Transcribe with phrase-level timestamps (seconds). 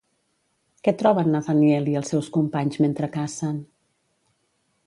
[0.87, 3.61] Què troben Nathaniel i els seus companys mentre cacen?